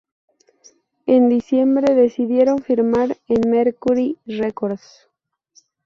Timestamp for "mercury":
3.51-4.17